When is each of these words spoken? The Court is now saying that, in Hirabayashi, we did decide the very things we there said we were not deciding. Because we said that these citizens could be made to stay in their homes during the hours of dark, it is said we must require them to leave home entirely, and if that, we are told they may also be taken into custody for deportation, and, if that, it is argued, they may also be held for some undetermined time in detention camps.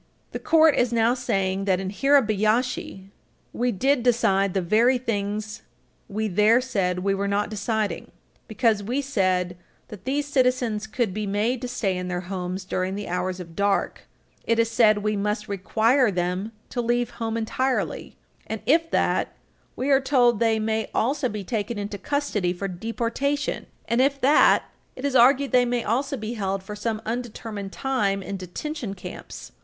The 0.31 0.39
Court 0.39 0.75
is 0.75 0.91
now 0.91 1.13
saying 1.13 1.65
that, 1.65 1.79
in 1.79 1.91
Hirabayashi, 1.91 3.09
we 3.53 3.71
did 3.71 4.01
decide 4.01 4.55
the 4.55 4.61
very 4.63 4.97
things 4.97 5.61
we 6.09 6.27
there 6.27 6.59
said 6.59 6.97
we 7.03 7.13
were 7.13 7.27
not 7.27 7.51
deciding. 7.51 8.09
Because 8.47 8.81
we 8.81 8.99
said 9.03 9.55
that 9.89 10.05
these 10.05 10.25
citizens 10.27 10.87
could 10.87 11.13
be 11.13 11.27
made 11.27 11.61
to 11.61 11.67
stay 11.67 11.95
in 11.95 12.07
their 12.07 12.21
homes 12.21 12.65
during 12.65 12.95
the 12.95 13.07
hours 13.07 13.39
of 13.39 13.55
dark, 13.55 14.07
it 14.43 14.57
is 14.57 14.71
said 14.71 15.03
we 15.03 15.15
must 15.15 15.47
require 15.47 16.09
them 16.09 16.51
to 16.71 16.81
leave 16.81 17.11
home 17.21 17.37
entirely, 17.37 18.15
and 18.47 18.61
if 18.65 18.89
that, 18.89 19.33
we 19.75 19.91
are 19.91 20.01
told 20.01 20.39
they 20.39 20.57
may 20.57 20.89
also 20.95 21.29
be 21.29 21.43
taken 21.43 21.77
into 21.77 21.99
custody 21.99 22.53
for 22.53 22.67
deportation, 22.67 23.67
and, 23.87 24.01
if 24.01 24.19
that, 24.19 24.63
it 24.95 25.05
is 25.05 25.15
argued, 25.15 25.51
they 25.51 25.63
may 25.63 25.83
also 25.83 26.17
be 26.17 26.33
held 26.33 26.63
for 26.63 26.75
some 26.75 27.03
undetermined 27.05 27.71
time 27.71 28.23
in 28.23 28.35
detention 28.35 28.95
camps. 28.95 29.51